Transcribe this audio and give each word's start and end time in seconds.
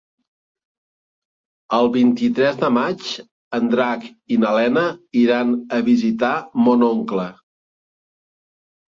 El 1.79 1.89
vint-i-tres 1.95 2.55
de 2.63 2.69
maig 2.77 3.09
en 3.57 3.69
Drac 3.73 4.07
i 4.35 4.39
na 4.43 4.53
Lena 4.55 4.85
iran 5.25 5.51
a 5.77 5.79
visitar 5.91 6.31
mon 6.69 6.87
oncle. 6.89 7.27